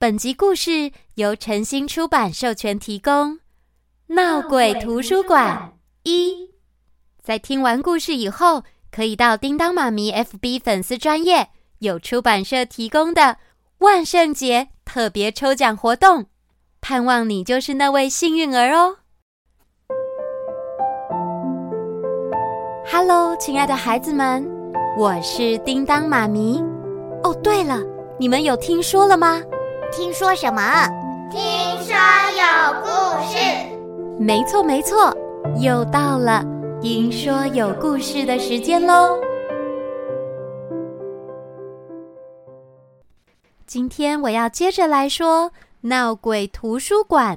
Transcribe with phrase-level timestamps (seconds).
[0.00, 3.40] 本集故事由晨星出版授权提供。
[4.06, 5.72] 闹鬼图书馆
[6.04, 6.50] 一，
[7.20, 11.48] 在听完故事以后，可以到叮当妈咪 FB 粉丝专页
[11.80, 13.38] 有出版社提供的
[13.78, 16.26] 万圣节特别抽奖活动，
[16.80, 18.98] 盼望你就是那位幸运儿哦。
[22.88, 24.48] Hello，亲爱的孩子们，
[24.96, 26.62] 我是叮当妈咪。
[27.24, 27.82] 哦，对了，
[28.16, 29.42] 你们有听说了吗？
[29.90, 30.60] 听说什么？
[31.30, 31.40] 听
[31.82, 31.94] 说
[32.36, 32.88] 有故
[33.26, 33.38] 事。
[34.18, 35.16] 没错没错，
[35.60, 36.44] 又到了
[36.80, 39.18] 听说有故事的时间喽。
[43.66, 45.50] 今天我要接着来说
[45.82, 47.36] 《闹鬼图书馆》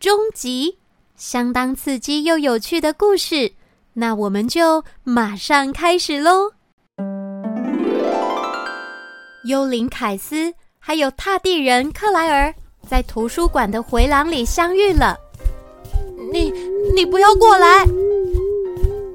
[0.00, 0.78] 终极，
[1.16, 3.52] 相当刺激又有趣的故事。
[3.94, 6.52] 那我们就马上开始喽。
[9.44, 10.54] 幽灵凯斯。
[10.84, 12.52] 还有踏地人克莱尔
[12.88, 15.16] 在图书馆的回廊里相遇了。
[16.32, 16.52] 你
[16.92, 17.86] 你不要过来！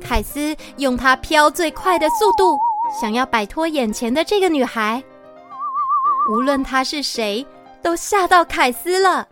[0.02, 2.58] 凯斯用他飘最快的速度，
[3.00, 5.04] 想要摆脱眼前的这个女孩。
[6.32, 7.46] 无论她是谁，
[7.84, 9.28] 都吓到凯斯了。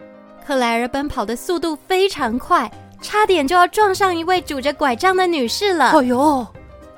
[0.46, 2.70] 克莱尔奔跑的速度非常快，
[3.02, 5.92] 差点就要撞上一位拄着拐杖的女士了。
[5.92, 6.46] 哎呦，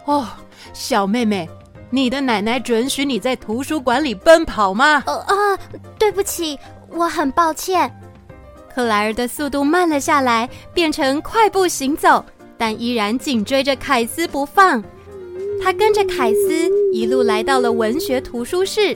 [0.06, 0.28] 哦，
[0.74, 1.48] 小妹妹。
[1.90, 5.04] 你的奶奶准许你在图书馆里奔跑吗？
[5.06, 5.60] 呃啊，
[5.98, 7.90] 对不起，我很抱歉。
[8.74, 12.24] 克莱尔的速度慢了下来，变成快步行走，
[12.58, 14.84] 但依然紧追着凯斯不放。
[15.64, 18.96] 他跟着凯斯一路来到了文学图书室，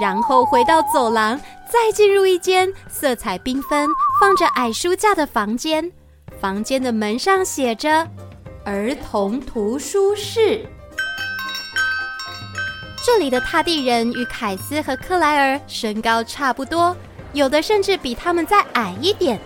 [0.00, 1.38] 然后回到走廊，
[1.70, 3.88] 再进入一间色彩缤纷、
[4.20, 5.88] 放着矮书架的房间。
[6.40, 8.08] 房间的门上写着
[8.64, 10.66] “儿童图书室”。
[13.02, 16.94] 这里的踏地人与凯斯和克莱尔身高差不多，
[17.32, 19.40] 有的甚至比他们再矮一点。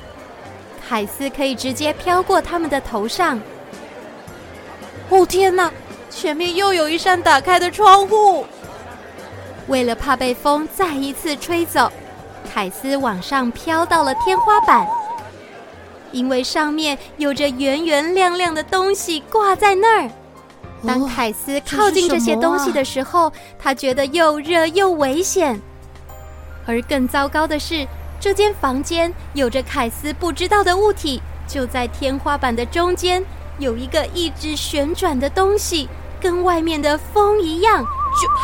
[0.86, 3.40] 凯斯可以直接飘过他们的头上。
[5.08, 5.70] 哦天哪！
[6.10, 8.44] 前面又有一扇打开的窗户。
[9.68, 11.90] 为了怕被风再一次吹走，
[12.52, 14.86] 凯斯往上飘到了天花板，
[16.12, 20.10] 因为上面有着圆圆亮亮的东西挂在那儿。
[20.86, 25.60] 当凯斯靠近这些东西的时候，他觉得又热又危险。
[26.66, 27.86] 而更糟糕的是，
[28.20, 33.24] 这间房间有着凯斯不知道的物体，就在天花板的中间，
[33.58, 35.88] 有一个一直旋转的东西，
[36.20, 37.84] 跟外面的风一样，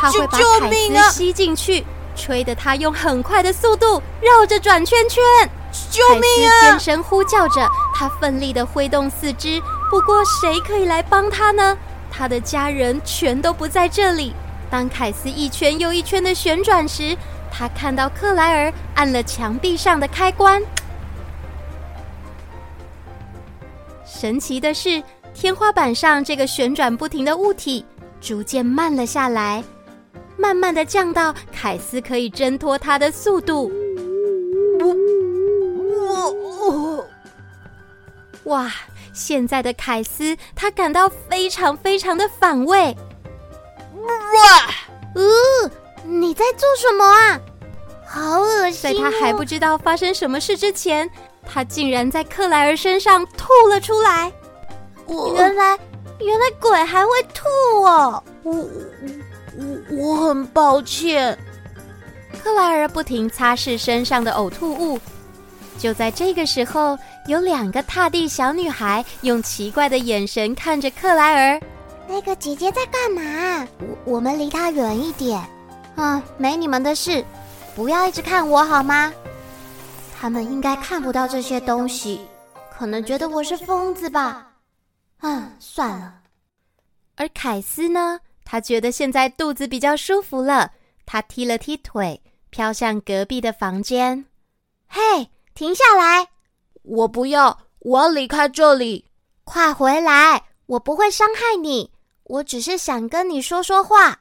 [0.00, 1.84] 它会把凯斯吸进去，
[2.14, 5.22] 吹得他用很快的速度绕着转圈圈。
[5.90, 6.20] 救命啊！
[6.20, 9.62] 凯斯尖声呼叫着，他奋力的挥动四肢。
[9.88, 11.78] 不过，谁可以来帮他呢？
[12.10, 14.32] 他的家人全都不在这里。
[14.70, 17.16] 当凯斯一圈又一圈的旋转时，
[17.50, 20.62] 他看到克莱尔按了墙壁上的开关。
[24.04, 25.02] 神奇的是，
[25.34, 27.84] 天花板上这个旋转不停的物体
[28.20, 29.64] 逐渐慢了下来，
[30.36, 33.72] 慢慢的降到凯斯可以挣脱它的速度。
[34.80, 34.94] 我
[36.00, 36.30] 我
[36.70, 37.06] 我，
[38.44, 38.70] 哇！
[39.12, 42.96] 现在的凯斯，他感到非常非常的反胃。
[43.94, 44.70] 哇！
[45.14, 45.70] 呃，
[46.04, 47.40] 你在做什么啊？
[48.06, 48.94] 好恶心哦！
[48.94, 51.08] 在他还不知道发生什么事之前，
[51.44, 54.32] 他竟然在克莱尔身上吐了出来。
[55.06, 55.78] 我原来，
[56.20, 57.48] 原来鬼还会吐
[57.82, 58.22] 哦！
[58.42, 58.52] 我
[59.56, 61.36] 我我很抱歉。
[62.42, 64.98] 克莱尔不停擦拭身上的呕吐物。
[65.78, 71.60] 就在这个时候，有两个踏地小女孩用奇怪的眼神看着克莱尔。
[72.08, 73.68] 那个姐姐在干嘛？
[73.78, 75.40] 我我们离她远一点。
[75.96, 77.24] 嗯，没你们的事，
[77.76, 79.12] 不要一直看我好吗？
[80.18, 82.20] 他们应该看不到这些东西，
[82.76, 84.48] 可能觉得我是疯子吧。
[85.20, 86.14] 嗯，算了。
[87.16, 88.20] 而凯斯呢？
[88.44, 90.72] 他觉得现在肚子比较舒服了，
[91.06, 92.20] 他踢了踢腿，
[92.50, 94.24] 飘向隔壁的房间。
[94.88, 95.30] 嘿！
[95.54, 96.26] 停下来！
[96.82, 99.06] 我不要，我要离开这里。
[99.44, 100.44] 快回来！
[100.66, 101.90] 我不会伤害你，
[102.24, 104.20] 我只是想跟你说说话。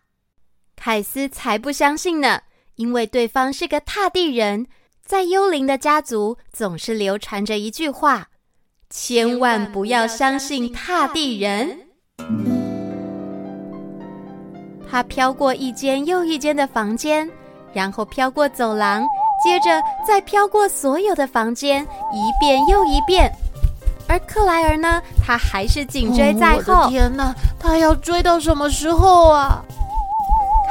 [0.75, 2.41] 凯斯才不相信呢，
[2.75, 4.65] 因为对方是个踏地人。
[5.05, 8.27] 在幽灵的家族，总是流传着一句话：
[8.89, 11.79] 千万不要相信踏地人。
[14.89, 17.29] 他飘过一间又一间的房间，
[17.73, 19.03] 然后飘过走廊。
[19.49, 21.81] 接着再飘过所有的房间，
[22.13, 23.33] 一遍又一遍。
[24.07, 25.01] 而克莱尔呢？
[25.25, 26.73] 他还是紧追在后。
[26.73, 29.65] 哦，我的天哪，他要追到什么时候啊？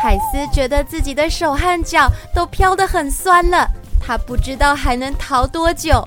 [0.00, 3.68] 凯斯觉得自己的手和脚都飘得很酸了，
[4.00, 6.06] 他不知道还能逃多久。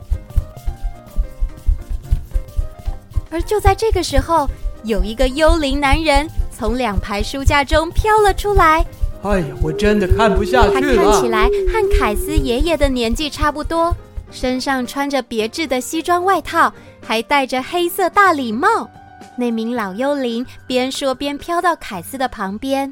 [3.29, 4.49] 而就在这个时候，
[4.85, 6.25] 有一个幽灵男人
[6.57, 8.85] 从两排书架中飘了出来。
[9.23, 10.95] 哎呀，我真的看不下去了。
[10.95, 13.95] 他看起来和凯斯爷爷的年纪差不多，
[14.31, 18.89] 身上穿着别致的西装外套，还戴着黑色大礼帽。
[19.37, 22.91] 那名老幽灵边说边飘到凯斯的旁边。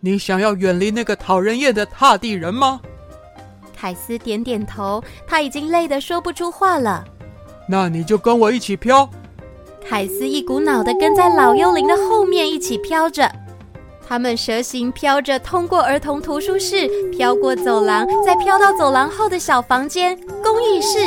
[0.00, 2.80] 你想要远离那个讨人厌的踏地人吗？
[3.76, 7.04] 凯斯点点头，他已经累得说不出话了。
[7.68, 9.08] 那你就跟我一起飘。
[9.86, 13.30] 凯斯一股脑的跟在老幽灵的后面一起飘着，
[14.06, 20.98] 他们蛇形飘着，通过儿童图书室，飘过走廊，再飘到走廊后的小房间——公益室。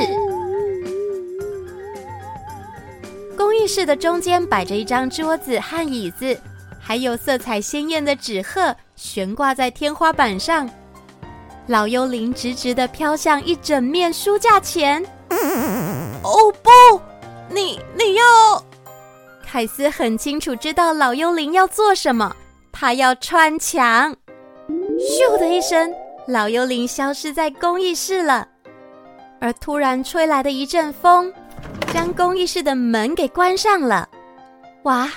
[3.37, 6.37] 公益室的中间摆着一张桌子和椅子，
[6.79, 10.67] 还有色彩鲜艳的纸鹤悬挂在天花板上。
[11.67, 15.03] 老幽灵直直的飘向一整面书架前。
[16.23, 16.99] 哦不！
[17.49, 18.23] 你你要？
[19.45, 22.35] 凯斯很清楚知道老幽灵要做什么，
[22.79, 24.15] 他要穿墙。
[24.99, 25.91] 咻的一声，
[26.27, 28.47] 老幽灵消失在公益室了。
[29.41, 31.33] 而突然吹来的一阵风，
[31.91, 34.07] 将公益室的门给关上了。
[34.83, 35.09] 哇，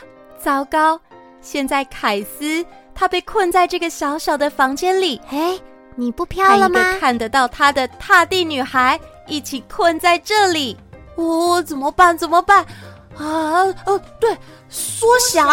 [0.43, 0.99] 糟糕！
[1.43, 2.65] 现在凯斯
[2.95, 5.21] 他被困在这个小小的房间里。
[5.27, 5.61] 嘿，
[5.97, 6.97] 你不飘了吗？
[6.99, 10.79] 看得到他的踏地女孩一起困在这里。
[11.17, 12.17] 哦，怎么办？
[12.17, 12.65] 怎么办？
[13.19, 14.35] 啊，哦，对，
[14.71, 15.45] 缩小。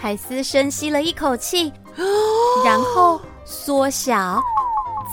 [0.00, 1.72] 凯斯深吸了一口气，
[2.64, 4.40] 然后缩小，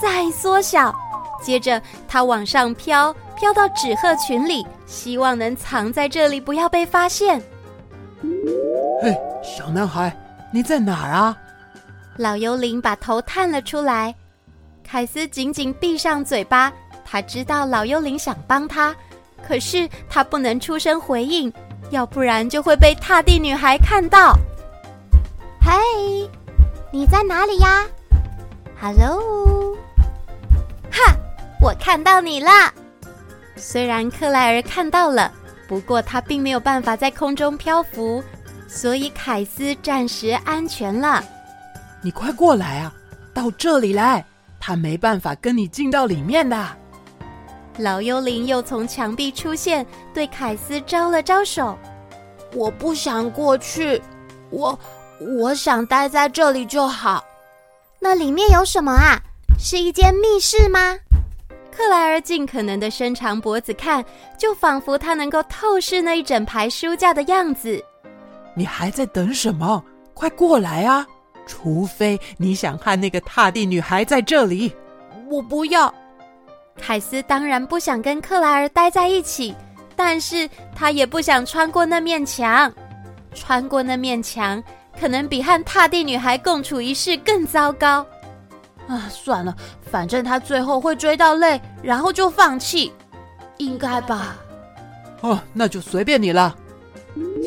[0.00, 0.94] 再缩小。
[1.42, 7.42] 接着，他往上飘，飘到纸鹤群里，希望能藏在这里，不要被发现。
[9.02, 10.16] 嘿，小男孩，
[10.52, 11.36] 你在哪儿啊？
[12.16, 14.14] 老幽灵把头探了出来。
[14.84, 16.72] 凯斯紧紧闭上嘴巴，
[17.04, 18.94] 他知道老幽灵想帮他。
[19.46, 21.52] 可是他不能出声回应，
[21.90, 24.32] 要不然就会被踏地女孩看到。
[25.66, 26.30] 嘿，
[26.92, 27.84] 你在哪里呀
[28.80, 29.76] ？Hello，
[30.92, 31.12] 哈，
[31.60, 32.50] 我看到你了。
[33.56, 35.32] 虽然克莱尔看到了，
[35.66, 38.22] 不过他并没有办法在空中漂浮，
[38.68, 41.20] 所以凯斯暂时安全了。
[42.00, 42.94] 你快过来啊，
[43.34, 44.24] 到这里来，
[44.60, 46.64] 他没办法跟你进到里面的。
[47.78, 49.84] 老幽灵又从墙壁出现，
[50.14, 51.76] 对凯斯招了招手。
[52.54, 54.00] 我不想过去，
[54.50, 54.78] 我
[55.20, 57.24] 我想待在这里就好。
[57.98, 59.20] 那里面有什么啊？
[59.58, 60.98] 是一间密室吗？
[61.74, 64.04] 克莱尔尽可能的伸长脖子看，
[64.38, 67.82] 就仿佛他能够透视那一整排书架的样子。
[68.54, 69.82] 你还在等什么？
[70.14, 71.06] 快过来啊！
[71.46, 74.74] 除非你想和那个踏地女孩在这里。
[75.28, 75.92] 我不要。
[76.78, 79.54] 凯斯当然不想跟克莱尔待在一起，
[79.94, 82.72] 但是他也不想穿过那面墙。
[83.34, 84.62] 穿过那面墙，
[84.98, 88.06] 可能比和踏地女孩共处一室更糟糕。
[88.88, 89.54] 啊，算了，
[89.90, 92.92] 反正他最后会追到累，然后就放弃，
[93.58, 94.36] 应该吧？
[95.22, 96.56] 哦，那就随便你了。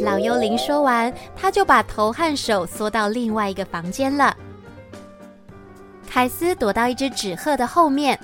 [0.01, 4.35] 老幽灵说完，他就把头和手缩到另外一个房间了。
[6.09, 8.19] 凯斯躲到一只纸鹤的后面。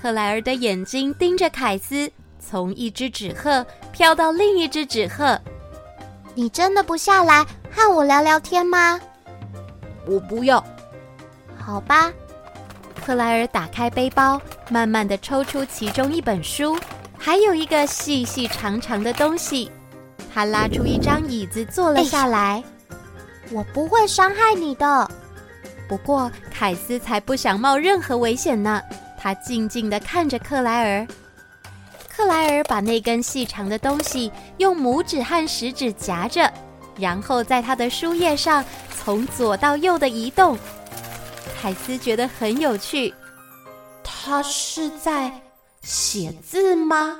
[0.00, 5.40] 克莱尔的眼睛盯着凯斯，从一只纸鹤飘到另一只纸鹤。
[6.34, 9.00] 你真的不下来和我聊聊天吗？
[10.06, 10.62] 我不要。
[11.58, 12.12] 好吧。
[13.04, 16.78] 克莱尔打开背包，慢慢的抽出其中一本书，
[17.18, 19.70] 还有一个细细长长的东西。
[20.32, 22.38] 他拉出一张椅子坐了下来。
[22.38, 22.64] 哎，
[23.52, 25.10] 我不会伤害你的。
[25.86, 28.82] 不过凯斯才不想冒任何危险呢。
[29.18, 31.06] 他静静的看着克莱尔，
[32.16, 36.48] 克莱尔把那根细长的东西用拇指和食指夹着，
[36.96, 38.64] 然后在他的书页上
[38.96, 40.56] 从左到右的移动。
[41.60, 43.12] 凯斯觉得很有趣，
[44.04, 45.32] 他是在
[45.82, 47.18] 写字吗？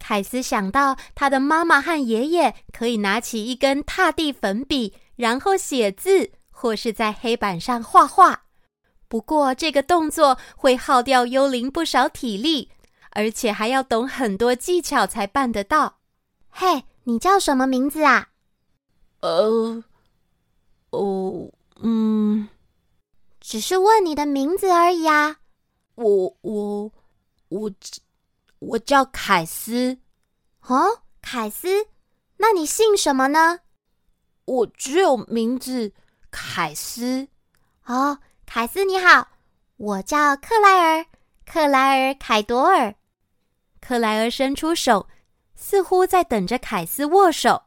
[0.00, 8.42] 凯斯想到他的妈妈和爷爷可以拿起一根踏地粉笔，然后写字，或是在黑板上画画。
[9.06, 12.70] 不过，这个动作会耗掉幽灵不少体力，
[13.18, 15.98] 而且还要懂很多技巧才办得到。
[16.50, 18.28] 嘿，你叫什么名字啊？
[19.18, 19.82] 呃，
[20.90, 21.50] 哦，
[21.82, 22.48] 嗯，
[23.40, 25.38] 只是问你的名字而已啊。
[25.96, 26.92] 我我
[27.48, 27.68] 我
[28.60, 29.98] 我叫凯斯。
[30.68, 31.88] 哦，凯斯，
[32.36, 33.58] 那你姓什么呢？
[34.44, 35.92] 我只有名字
[36.30, 37.26] 凯斯。
[37.84, 38.20] 哦。
[38.46, 39.26] 凯斯你好，
[39.76, 41.06] 我叫克莱尔。
[41.44, 42.94] 克莱尔、凯朵尔。
[43.80, 45.08] 克莱尔伸出手，
[45.54, 47.62] 似乎在等着凯斯握手。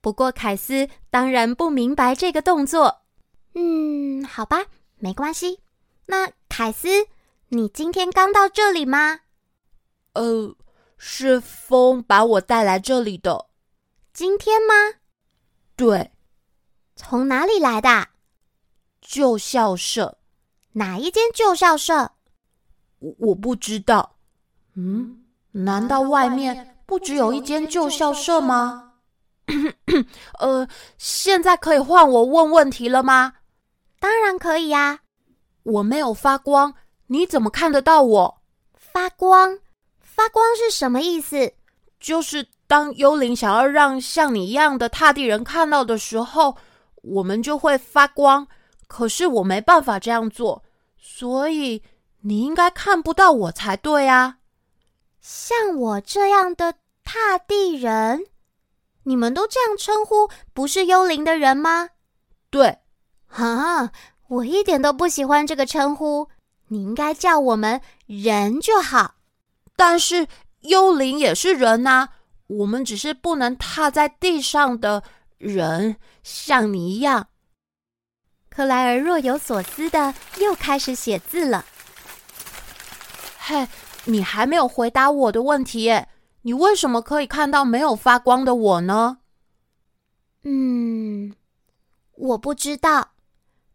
[0.00, 3.02] 不过凯斯当然不明白这个动作。
[3.54, 4.64] 嗯，好吧，
[4.96, 5.60] 没关系。
[6.06, 7.06] 那凯斯，
[7.48, 9.20] 你今天刚到这里吗？
[10.14, 10.56] 呃，
[10.96, 13.46] 是风把我带来这里的。
[14.12, 14.74] 今天吗？
[15.76, 16.10] 对。
[16.96, 18.08] 从哪里来的？
[19.00, 20.18] 旧校舍。
[20.72, 22.12] 哪一间旧校舍？
[22.98, 24.18] 我我不知道。
[24.82, 25.16] 嗯，
[25.52, 28.92] 难道外面不只有一间旧校舍吗？
[30.38, 33.34] 呃，现在可以换我问问题了吗？
[33.98, 35.00] 当然可以呀。
[35.64, 36.72] 我没有发光，
[37.08, 38.42] 你怎么看得到我？
[38.74, 39.58] 发光？
[40.00, 41.52] 发光是什么意思？
[41.98, 46.56] 就是当幽灵想要让像你一样的踏地人看到的时候，
[47.02, 48.46] 我们就会发光。
[48.86, 50.62] 可是我没办法这样做，
[50.96, 51.82] 所以
[52.22, 54.38] 你应该看不到我才对啊。
[55.20, 56.74] 像我这样的
[57.04, 58.24] 踏地人，
[59.04, 61.90] 你们都这样称呼不是幽灵的人吗？
[62.50, 62.78] 对。
[63.28, 63.92] 啊，
[64.28, 66.28] 我一点都不喜欢这个称呼。
[66.68, 69.14] 你应该叫我们人就好。
[69.76, 70.26] 但是
[70.60, 72.08] 幽灵也是人呐，
[72.46, 75.02] 我们只是不能踏在地上的
[75.38, 77.28] 人，像你一样。
[78.48, 81.64] 克莱尔若有所思的又开始写字了。
[83.38, 83.66] 嘿，
[84.04, 86.08] 你还没有回答我的问题耶！
[86.42, 89.18] 你为什么可以看到没有发光的我呢？
[90.42, 91.34] 嗯，
[92.14, 93.10] 我不知道。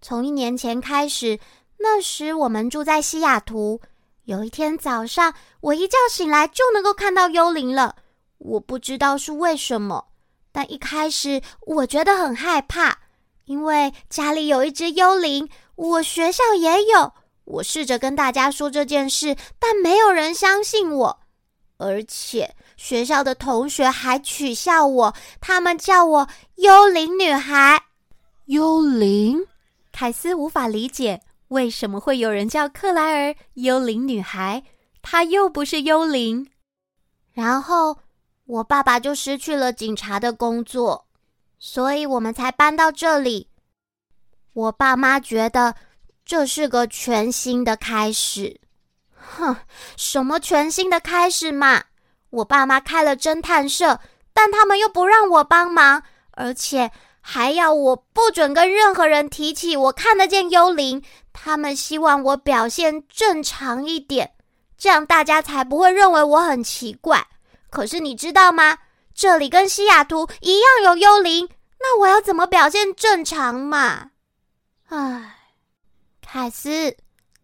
[0.02, 1.40] 从一年前开始，
[1.78, 3.80] 那时我们住在西雅图。
[4.24, 7.96] 有一天早上，我一觉醒来就能够看到幽灵了。
[8.40, 10.08] 我不知道是为什么，
[10.52, 12.98] 但一开始我觉得很害怕。
[13.46, 17.14] 因为家里有一只幽灵，我学校也有。
[17.46, 21.20] 我试着跟大家说这件事，但没有人相信我。
[21.78, 27.84] 而且学校的同学还取笑我，他们叫我“幽灵女孩”。
[28.46, 29.46] 幽灵？
[29.92, 34.64] 凯斯无法理解为什么会有人叫克莱尔“幽灵女孩”，
[35.02, 36.48] 她又不是幽灵。
[37.34, 37.98] 然后
[38.46, 41.06] 我爸爸就失去了警察的工作。
[41.58, 43.50] 所以我们才搬到这里。
[44.54, 45.76] 我爸妈觉得
[46.26, 48.60] 这是个全新的开始。
[49.16, 49.56] 哼，
[49.96, 51.84] 什么全新的开始嘛？
[52.32, 54.00] 我爸妈开了侦探社，
[54.34, 56.92] 但他们又不让我帮忙，而且
[57.22, 61.02] 还要我不准跟任何人提起我看得见幽灵。
[61.32, 64.34] 他们希望我表现正常一点，
[64.78, 67.28] 这样大家才不会认为我很奇怪。
[67.70, 68.78] 可是你知道吗？
[69.14, 74.12] 这里跟西雅图一样有幽灵，那我要怎么表现正常嘛？
[74.88, 75.35] 唉，
[76.36, 76.94] 凯斯，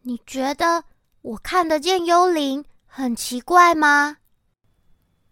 [0.02, 0.84] 你觉得
[1.22, 4.18] 我看得见幽灵很奇怪吗？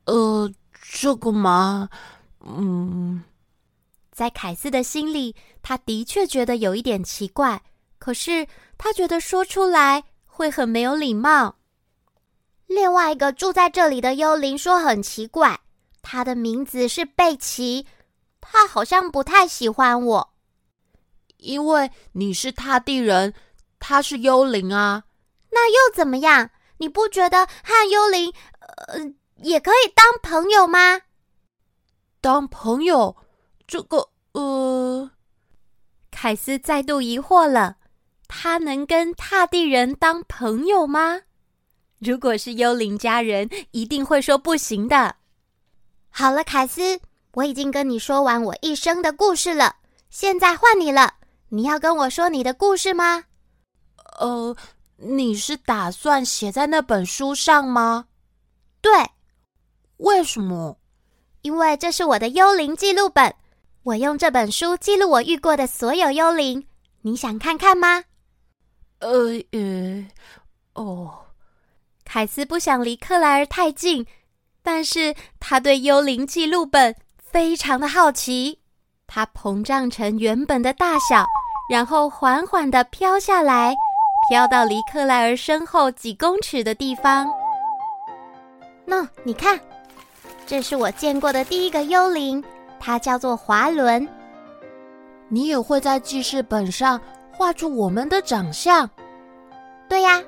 [0.05, 0.49] 呃，
[0.93, 1.89] 这个嘛，
[2.39, 3.21] 嗯，
[4.13, 7.61] 在凯斯的心里，他的确觉得有一点奇怪，
[7.97, 8.47] 可是
[8.77, 11.57] 他觉得说出来会很没有礼貌。
[12.65, 15.59] 另外一个住在这里的幽灵说很奇怪。
[16.01, 17.85] 他的名字是贝奇，
[18.39, 20.33] 他好像不太喜欢我，
[21.35, 23.33] 因为你是他地人，
[23.79, 25.03] 他是幽灵啊。
[25.51, 26.51] 那又怎么样？
[26.77, 28.33] 你不觉得和幽灵，
[28.88, 29.00] 呃，
[29.38, 31.01] 也可以当朋友吗？
[32.21, 33.15] 当朋友？
[33.67, 35.12] 这个，呃，
[36.12, 37.77] 凯斯再度疑惑了，
[38.27, 41.21] 他能跟踏地人当朋友吗？
[42.00, 45.15] 如果是幽灵家人，一定会说不行的。
[46.09, 47.00] 好了，凯斯，
[47.33, 49.75] 我已经跟你说完我一生的故事了。
[50.09, 51.15] 现在换你了，
[51.50, 53.25] 你要跟我说你的故事吗？
[54.19, 54.55] 呃，
[54.97, 58.05] 你是打算写在那本书上吗？
[58.81, 58.91] 对。
[59.97, 60.77] 为什么？
[61.41, 63.33] 因为这是我的幽灵记录本，
[63.83, 66.65] 我用这本书记录我遇过的所有幽灵。
[67.01, 68.03] 你想看看吗？
[68.99, 69.09] 呃
[69.51, 70.05] 呃，
[70.73, 71.25] 哦。
[72.05, 74.05] 凯斯不想离克莱尔太近。
[74.61, 78.59] 但是他对幽灵记录本非常的好奇，
[79.07, 81.25] 它膨胀成原本的大小，
[81.71, 83.73] 然后缓缓的飘下来，
[84.29, 87.27] 飘到离克莱尔身后几公尺的地方。
[88.86, 89.59] 喏你看，
[90.45, 92.43] 这是我见过的第一个幽灵，
[92.79, 94.07] 它叫做华伦。
[95.29, 98.88] 你也会在记事本上画出我们的长相？
[99.88, 100.21] 对呀，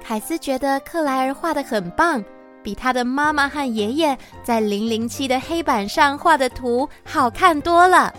[0.00, 2.24] 凯斯觉得克莱尔画的很棒。
[2.62, 8.12] 比他的妈妈和爷爷在零零七的黑板上画的图好看多了。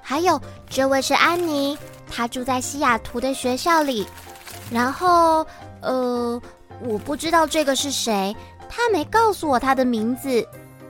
[0.00, 1.76] 还有，这位是安妮，
[2.14, 4.06] 他住在西雅图的学校里。
[4.70, 5.46] 然后，
[5.80, 6.40] 呃，
[6.82, 8.34] 我不知道这个是谁，
[8.68, 10.46] 他没告诉我他的名字。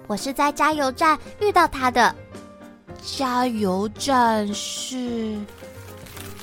[0.08, 2.14] 我是在加油站遇到他的。
[3.02, 5.38] 加油站是？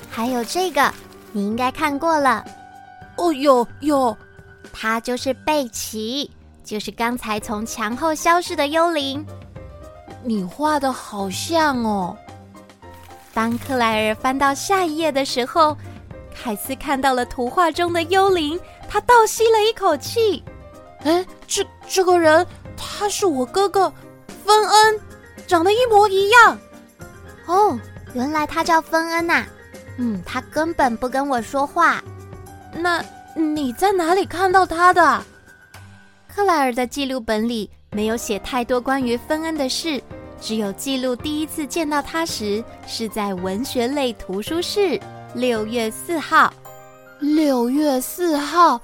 [0.09, 0.91] 还有这个，
[1.31, 2.43] 你应该看过了。
[3.17, 4.17] 哦，有有，
[4.73, 6.29] 他就是贝奇，
[6.63, 9.25] 就是刚才从墙后消失的幽灵。
[10.23, 12.17] 你画的好像哦。
[13.39, 15.77] 当克莱尔翻到下一页的时候，
[16.35, 20.43] 凯斯看到了图画中的幽灵，他倒吸了一口气。
[21.05, 23.89] 哎，这这个人，他是我哥哥
[24.45, 24.99] 芬恩，
[25.47, 26.59] 长得一模一样。
[27.45, 27.79] 哦，
[28.13, 29.45] 原来他叫芬恩呐。
[29.95, 32.03] 嗯，他根本不跟我说话。
[32.73, 33.01] 那
[33.35, 35.23] 你在哪里看到他的？
[36.27, 40.03] 克莱尔的记录本里没有写太多关于芬恩的事，
[40.41, 44.99] 只有记录第一次见到他时是在文学类图书室，
[45.33, 46.53] 六月四号。
[47.19, 48.79] 六月四号，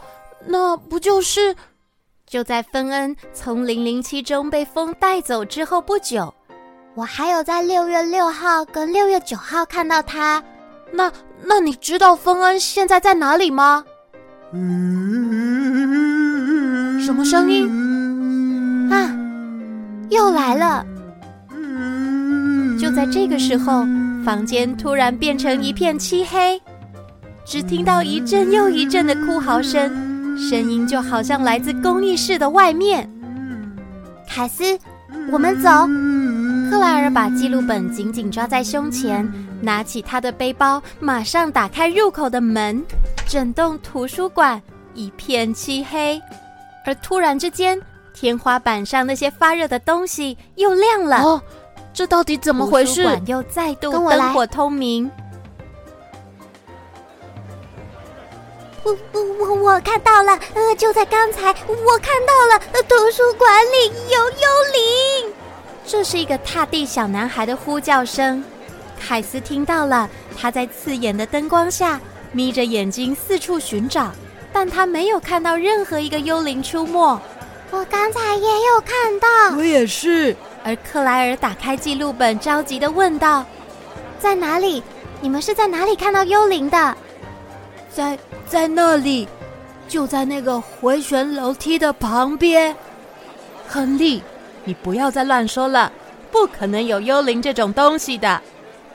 [0.45, 1.55] 那不就是
[2.27, 6.33] 就在芬恩从零零七中被风带走之后不久？
[6.95, 10.43] 我还有在六月六号跟六月九号看到他。
[10.91, 11.11] 那
[11.43, 13.83] 那你知道芬恩现在在哪里吗？
[17.01, 18.91] 什么声音？
[18.91, 19.15] 啊，
[20.09, 20.85] 又来了！
[22.85, 23.83] 就在这个时候，
[24.23, 26.61] 房间突然变成一片漆黑，
[27.43, 29.89] 只听到一阵又一阵的哭嚎声，
[30.37, 33.11] 声音就好像来自公寓室的外面。
[34.27, 34.77] 凯斯，
[35.31, 35.67] 我们走。
[36.69, 39.27] 克莱尔把记录本紧紧抓在胸前，
[39.61, 42.79] 拿起他的背包，马上打开入口的门。
[43.27, 44.61] 整栋图书馆
[44.93, 46.21] 一片漆黑，
[46.85, 47.81] 而突然之间，
[48.13, 51.41] 天花板上那些发热的东西又亮了。
[51.95, 52.95] 这到底怎么回事？
[52.95, 55.09] 图书馆又再度灯火通明。
[58.83, 65.33] 我我我我看到了，呃，就在刚才，我看到了，呃，图书馆里有幽灵。
[65.85, 68.43] 这是一个踏地小男孩的呼叫声，
[68.99, 70.09] 凯斯听到了。
[70.37, 71.97] 他在刺眼的灯光下
[72.33, 74.11] 眯着眼睛四处寻找，
[74.51, 77.21] 但他没有看到任何一个幽灵出没。
[77.71, 80.35] 我刚才也有看到，我也是。
[80.65, 83.45] 而克莱尔打开记录本，着急的问道
[84.17, 84.81] ：“在哪里？
[85.21, 86.97] 你们是在哪里看到幽灵的
[87.93, 89.27] ？”“在在那里，
[89.87, 92.75] 就在那个回旋楼梯的旁边。”
[93.69, 94.23] 亨利。
[94.63, 95.91] 你不要再乱说了，
[96.31, 98.41] 不可能有幽灵这种东西的。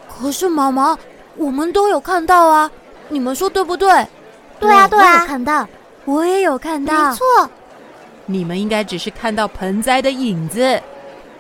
[0.09, 0.99] 可是妈妈，
[1.37, 2.69] 我们都有看到啊，
[3.09, 3.89] 你们说对不对？
[4.59, 5.69] 对啊，对啊，我有看到，
[6.05, 7.11] 我也有看到。
[7.11, 7.25] 没错，
[8.27, 10.83] 你们应该只是看到盆栽的影子，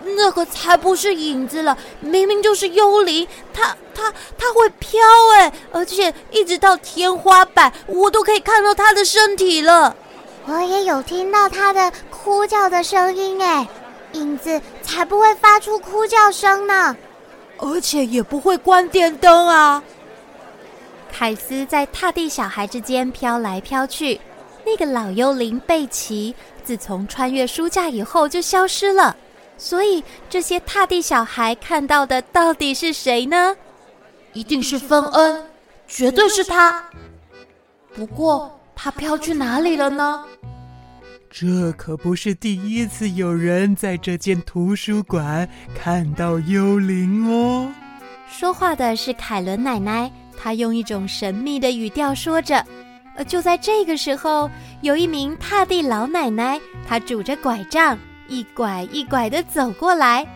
[0.03, 5.01] 那个才不是影子了，明明就是幽灵，它它它会飘
[5.35, 9.95] 哎，而且一直到天花板，我都可以看到它的身体了。
[10.47, 13.69] 我也有听到它的哭叫的声音哎。
[14.15, 16.97] 影子才不会发出哭叫声呢，
[17.59, 19.81] 而且也不会关电灯啊。
[21.13, 24.21] 凯斯在踏地小孩之间飘来飘去，
[24.65, 26.35] 那个老幽灵贝奇
[26.65, 29.17] 自从穿越书架以后就消失了。
[29.61, 33.55] 所以这些踏地小孩看到的到底是谁呢？
[34.33, 35.45] 一定是芬恩，
[35.87, 36.83] 绝对是他。
[37.95, 40.25] 不过他飘去哪里了呢？
[41.31, 47.71] 这可不是第一次有人在这间图书馆看到幽灵哦。
[48.33, 52.65] 说话的是凯伦奶奶，她用一种神秘的语调说着。
[53.15, 57.99] 呃，就在这个时候，有一名踏地老奶奶，她拄着拐杖，
[58.31, 60.27] 一拐一拐的走过来。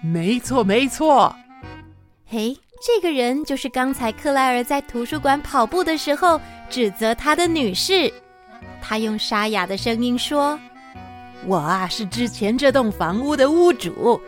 [0.00, 1.32] 没错，没错。
[2.24, 8.12] 嘿，这个人就是刚才克莱尔在图书馆跑步的时候指责他的女士。
[8.80, 10.58] 他用沙哑的声音说
[11.46, 14.20] ：“我啊，是之前这栋房屋的屋主，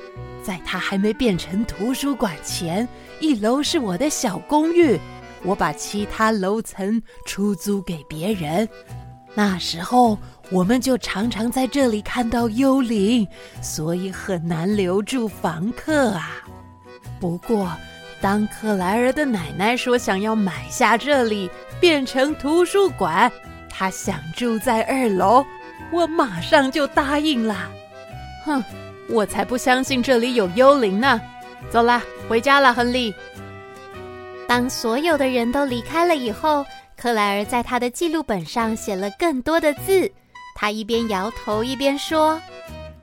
[0.43, 2.87] 在它还没变成图书馆前，
[3.21, 4.99] 一楼是我的小公寓，
[5.45, 8.69] 我把其他楼层出租给别人。
[9.35, 10.19] 那时候，
[10.51, 13.27] 我们就常常在这里看到幽灵，
[13.61, 16.43] 所以很难留住房客啊。
[17.21, 17.71] 不过，
[18.21, 23.31] 当克莱尔的奶奶说想要买下这里，变成图书馆。”
[23.69, 25.45] 她想住在二楼，
[25.93, 27.71] 我马上就答应了。
[28.45, 28.65] 哼，
[29.09, 31.21] 我才不相信这里有幽灵呢！
[31.71, 33.15] 走啦，回家了，亨利。
[34.49, 36.65] 当所有的人都离开了以后，
[36.97, 40.11] 克莱尔在他的记录本上写了更多的字。
[40.61, 42.43] 他一边摇头一边说：“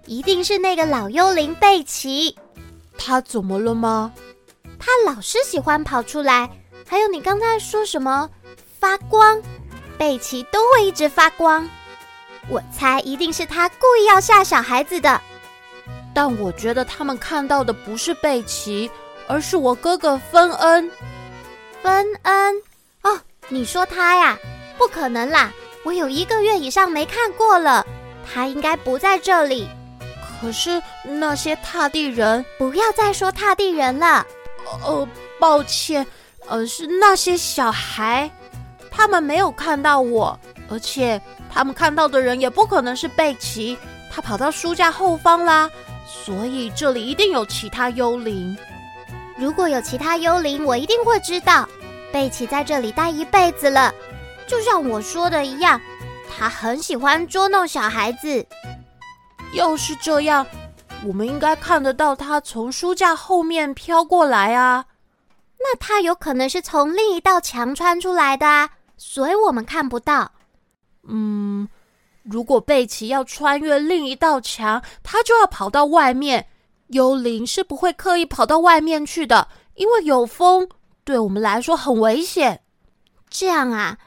[0.08, 2.38] 一定是那个老幽灵贝奇。
[2.98, 4.12] 他怎么了吗？
[4.78, 6.50] 他老是喜欢跑出来。
[6.86, 8.30] 还有，你刚才说什么？
[8.78, 9.42] 发光？”
[9.98, 11.66] 贝奇都会一直发光。
[12.50, 15.22] 我猜一定是他故意要吓小孩子的。
[16.14, 18.92] 但我觉得他们看到的不是贝奇，
[19.28, 20.92] 而是我哥哥芬恩。
[21.82, 22.56] 芬恩？
[23.04, 24.38] 哦，你说他呀？
[24.78, 25.54] 不可能啦！
[25.86, 27.86] 我有一个月以上没看过了，
[28.26, 29.70] 他应该不在这里。
[30.42, 34.26] 可是那些踏地人，不要再说踏地人了。
[34.84, 35.08] 呃，
[35.40, 36.06] 抱歉，
[36.48, 38.30] 呃，是那些小孩，
[38.90, 40.38] 他们没有看到我，
[40.70, 41.22] 而且
[41.54, 43.78] 他们看到的人也不可能是贝奇，
[44.12, 45.70] 他跑到书架后方啦，
[46.08, 48.58] 所以这里一定有其他幽灵。
[49.38, 51.70] 如果有其他幽灵，我一定会知道。
[52.12, 53.94] 贝奇在这里待一辈子了。
[54.48, 55.80] 就像我说的一样，
[56.30, 58.46] 他很喜欢捉弄小孩子。
[59.54, 60.46] 要是这样，
[61.06, 64.86] 我们应该看得到他从书架后面飘过来啊。
[65.58, 70.32] 那他有可能是从另一道墙穿出来的啊，所以我们看不到。
[71.08, 71.68] 嗯，
[72.24, 76.48] 如果贝奇要穿越另一道墙，他就要跑到外面。
[76.90, 80.70] 幽灵是不会刻意跑到外面去的，因为有风，
[81.04, 82.62] 对我们来说很危险。
[83.28, 83.98] 这样啊。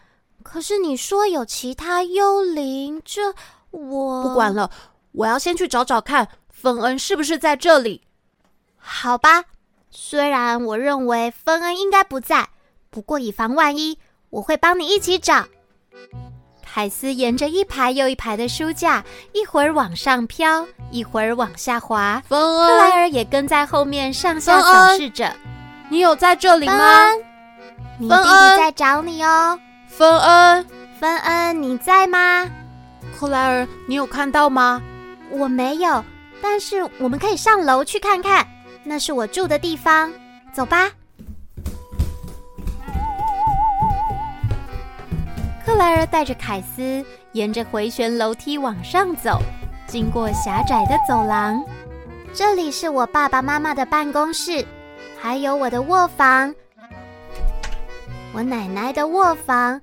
[0.50, 3.34] 可是你说有其他幽灵，这
[3.70, 4.70] 我不管了。
[5.12, 8.02] 我要先去找找看，芬恩是不是在这里？
[8.78, 9.44] 好吧，
[9.90, 12.48] 虽然我认为芬恩应该不在，
[12.88, 13.98] 不过以防万一，
[14.30, 15.44] 我会帮你一起找。
[16.62, 22.22] 凯斯沿着一排又一排的书架，一会儿往上飘，一会儿往下滑。
[22.26, 25.34] 芬恩，克莱尔也跟在后面上下扫视着。
[25.90, 27.10] 你有在这里吗？
[27.98, 29.58] 你弟弟在找你哦。
[29.98, 30.64] 芬恩，
[31.00, 32.48] 芬恩，你在吗？
[33.18, 34.80] 克莱尔，你有看到吗？
[35.28, 36.04] 我没有，
[36.40, 38.46] 但是我们可以上楼去看看，
[38.84, 40.08] 那是我住的地方。
[40.52, 40.88] 走吧。
[45.66, 49.42] 克莱尔带着凯斯沿着回旋楼梯往上走，
[49.88, 51.60] 经过狭窄的走廊。
[52.32, 54.64] 这里是我爸爸妈妈的办公室，
[55.20, 56.54] 还有我的卧房。
[58.32, 59.80] 我奶奶的卧房。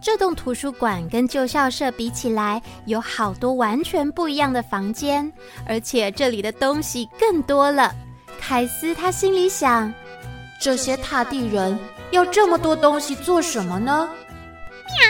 [0.00, 5.30] 这栋图书馆跟旧校舍比起来，有好多完全不一样的房间，
[5.66, 7.94] 而且这里的东西更多了。
[8.40, 9.92] 凯斯他心里想：
[10.60, 11.78] 这些踏地人
[12.12, 14.08] 要这么多东西做什么呢？
[14.86, 15.08] 喵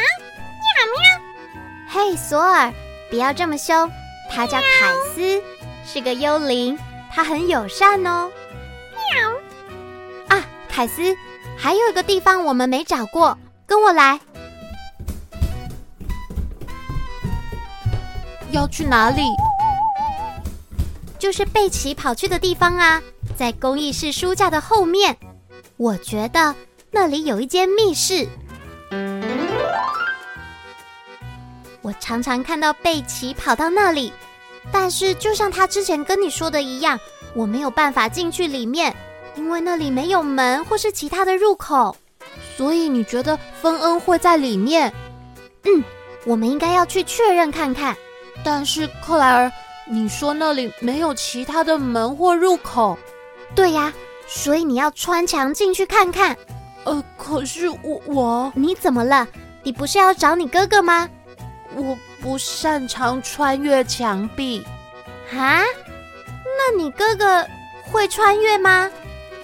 [0.75, 2.11] 喵喵！
[2.11, 2.73] 嘿，索尔，
[3.11, 3.91] 不要这么凶。
[4.31, 5.43] 他叫凯斯，
[5.85, 6.79] 是个幽灵，
[7.11, 8.31] 他很友善哦。
[9.13, 10.37] 喵。
[10.37, 11.15] 啊凯斯，
[11.57, 14.19] 还有一个地方我们没找过，跟我来。
[18.51, 19.23] 要去哪里？
[21.19, 23.03] 就是贝奇跑去的地方啊，
[23.37, 25.17] 在工艺室书架的后面。
[25.77, 26.55] 我觉得
[26.91, 28.27] 那里有一间密室。
[31.83, 34.13] 我常常看到贝奇跑到那里，
[34.73, 36.99] 但是就像他之前跟你说的一样，
[37.35, 38.95] 我没有办法进去里面。
[39.37, 41.97] 因为那里没有门或是其他的入口，
[42.57, 44.93] 所以你觉得芬恩会在里面？
[45.63, 45.85] 嗯，
[46.25, 47.97] 我们应该要去确认看看。
[48.45, 49.53] 但是克莱尔，
[49.87, 52.97] 你说那里没有其他的门或入口？
[53.55, 53.93] 对呀，
[54.27, 56.37] 所以你要穿墙进去看看。
[56.85, 59.27] 呃，可是我我，你怎么了？
[59.63, 61.09] 你不是要找你哥哥吗？
[61.75, 64.65] 我不擅长穿越墙壁。
[65.33, 65.63] 啊？
[66.57, 67.47] 那你哥哥
[67.83, 68.91] 会穿越吗？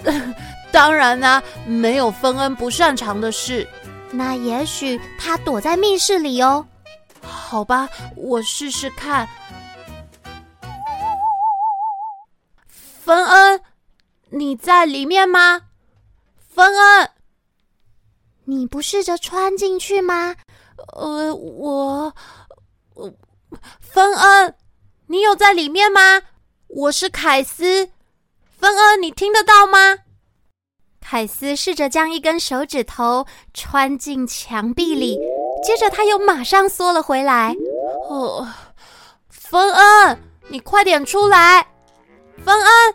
[0.71, 3.67] 当然啦、啊，没有芬恩不擅长的事。
[4.11, 6.65] 那也许他躲在密室里哦。
[7.25, 9.27] 好吧，我试试看。
[12.69, 13.61] 芬恩，
[14.29, 15.61] 你在里面吗？
[16.37, 17.11] 芬恩，
[18.45, 20.35] 你不试着穿进去吗？
[20.93, 22.13] 呃，我，
[22.93, 23.13] 我，
[23.79, 24.55] 芬恩，
[25.07, 26.21] 你有在里面吗？
[26.67, 27.91] 我是凯斯。
[28.57, 29.99] 芬恩，你听得到吗？
[30.99, 35.19] 凯斯试着将一根手指头穿进墙壁里，
[35.65, 37.55] 接着他又马上缩了回来。
[38.07, 38.47] 哦，
[39.29, 41.65] 芬恩，你快点出来！
[42.43, 42.93] 芬恩，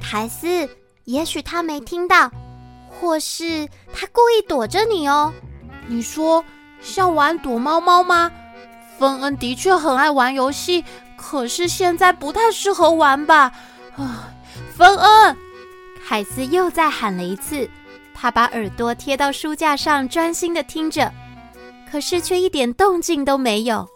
[0.00, 0.68] 凯斯，
[1.04, 2.28] 也许他没听到，
[2.88, 5.32] 或是他故意躲着你哦。
[5.86, 6.44] 你说
[6.82, 8.28] 像玩躲猫猫吗？
[8.98, 10.84] 芬恩的确很爱玩游戏，
[11.16, 13.52] 可是现在不太适合玩吧？
[13.96, 14.32] 啊。
[14.76, 15.36] 芬恩，
[16.08, 17.70] 凯斯又再喊了一次。
[18.12, 21.12] 他把耳朵贴到书架上，专心的听着，
[21.90, 23.88] 可是却一点动静都没有。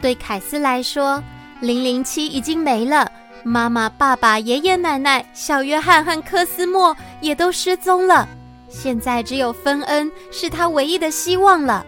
[0.00, 1.22] 对凯斯来说，
[1.60, 3.10] 零零七已经没了，
[3.44, 8.28] 妈妈、爸爸、爷爷奶奶、小约翰和科斯莫也都失踪了。
[8.68, 11.84] 现在只有芬恩是他唯一的希望了。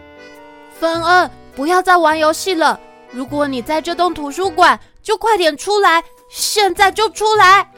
[0.79, 2.79] 芬恩，不要再玩游戏了！
[3.11, 7.69] 如果你在这栋图书馆，就快点出来，现在就出来！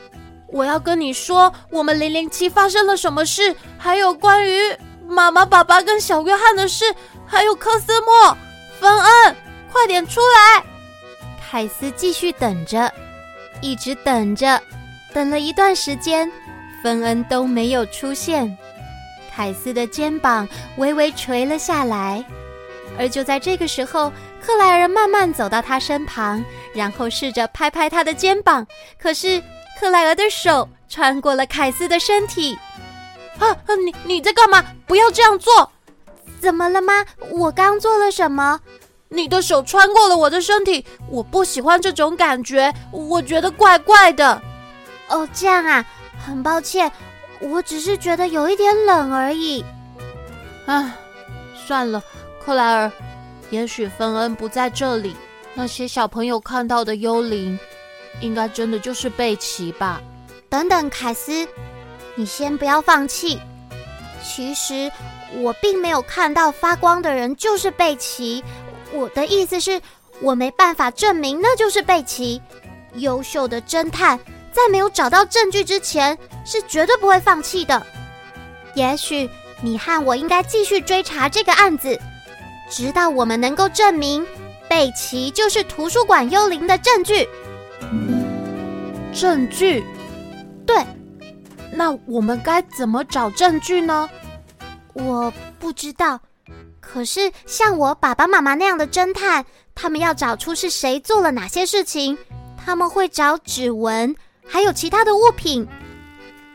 [0.52, 4.60] 我要跟你说，我们零零七发生了什么事，还有关于
[5.08, 6.94] 妈妈、爸爸跟小约翰的事，
[7.30, 8.38] 还有科斯莫。
[8.80, 9.36] 芬恩，
[9.72, 10.64] 快点出来！
[11.52, 12.92] 凯斯继续等着，
[13.62, 14.62] 一直等着，
[15.14, 16.32] 等了一段时间，
[16.82, 18.58] 芬恩都没有出现。
[19.36, 22.24] 凯斯的肩膀微微垂了下来，
[22.98, 24.10] 而就在这个时候，
[24.42, 26.42] 克莱尔慢慢走到他身旁，
[26.74, 28.66] 然后试着拍拍他的肩膀。
[28.98, 29.44] 可是
[29.78, 32.58] 克莱尔的手穿过了凯斯的身体。
[33.40, 34.64] 啊，你你在干嘛？
[34.88, 35.70] 不要这样做！
[36.40, 37.06] 怎么了吗？
[37.32, 38.60] 我刚做了什么？
[39.10, 44.42] 你的手穿过了我的身体，我不喜欢这种感觉，我觉得怪怪的。
[45.08, 45.84] 哦，这样啊，
[46.24, 46.92] 很抱歉，
[47.42, 49.66] 我只是觉得有一点冷而已。
[50.68, 50.94] 唉，
[51.66, 52.04] 算了，
[52.46, 52.92] 克莱尔，
[53.50, 55.16] 也许芬恩不在这里，
[55.56, 57.58] 那些小朋友看到的幽灵，
[58.22, 60.00] 应该真的就是贝奇吧？
[60.48, 61.48] 等等，凯斯，
[62.14, 63.40] 你先不要放弃。
[64.24, 64.92] 其实
[65.38, 68.44] 我并没有看到发光的人就是贝奇。
[68.92, 69.82] 我的意思是，
[70.22, 72.42] 我没办法证明那就是贝奇。
[72.96, 74.20] 优秀的侦探
[74.52, 77.86] 在没有找到证据之前，是绝对不会放弃的。
[78.74, 79.30] 也许
[79.62, 82.00] 你和我应该继续追查这个案子，
[82.70, 84.26] 直到我们能够证明
[84.68, 87.28] 贝奇就是图书馆幽灵的证据。
[89.14, 89.84] 证据？
[90.66, 90.84] 对。
[91.72, 94.10] 那我们该怎么找证据呢？
[94.94, 96.20] 我不知道。
[96.80, 102.18] 可是，像我爸爸妈妈那样的侦探，他们要找出是谁做了哪些事情，
[102.58, 104.16] 他们会找指纹，
[104.48, 105.68] 还有其他的物品。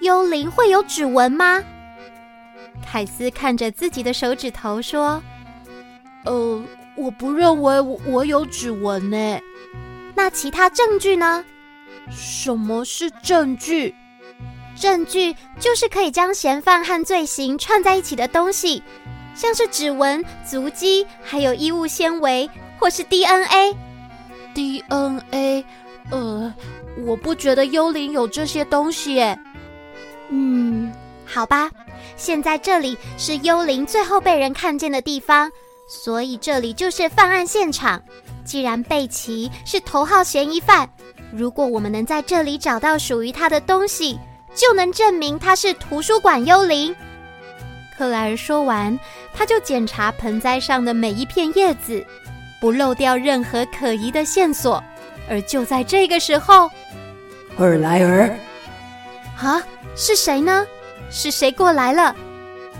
[0.00, 1.62] 幽灵会有指纹吗？
[2.84, 5.22] 凯斯看着自己的手指头说
[6.26, 6.62] ：“呃，
[6.96, 9.40] 我不认为我，我有指纹呢。
[10.14, 11.44] 那其他证据呢？
[12.10, 13.94] 什么是证据？
[14.74, 18.82] 证据就是可以将嫌犯和罪行串在一起的东西。”
[19.34, 23.74] 像是指纹、足迹，还有衣物纤维，或是 DNA。
[24.54, 25.64] DNA，
[26.12, 26.54] 呃，
[27.04, 29.36] 我不觉得幽灵有这些东西耶。
[30.28, 30.92] 嗯，
[31.26, 31.68] 好吧，
[32.16, 35.50] 现在这里是幽灵最后被人看见的地方，
[35.88, 38.00] 所以这里就是犯案现场。
[38.44, 40.88] 既然贝奇是头号嫌疑犯，
[41.32, 44.16] 如果我们能在这里找到属于他的东西，
[44.54, 46.94] 就能证明他是图书馆幽灵。
[47.96, 48.98] 克莱尔说完，
[49.32, 52.04] 他就检查盆栽上的每一片叶子，
[52.60, 54.82] 不漏掉任何可疑的线索。
[55.28, 56.70] 而就在这个时候，
[57.56, 58.36] 克莱尔，
[59.36, 59.62] 啊，
[59.96, 60.66] 是谁呢？
[61.10, 62.14] 是谁过来了？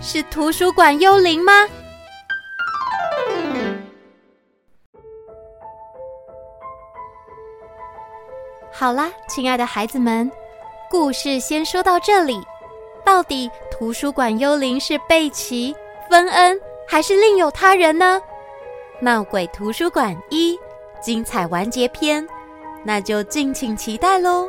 [0.01, 1.53] 是图书馆幽灵吗？
[8.73, 10.31] 好啦，亲爱的孩子们，
[10.95, 12.41] 故事先说到这里。
[13.05, 15.75] 到底图书馆幽灵是贝奇、
[16.09, 18.23] 芬恩，还是另有他人呢？
[19.01, 20.57] 闹鬼图书馆一
[21.03, 22.25] 精彩完结篇，
[22.85, 24.49] 那就敬请期待喽！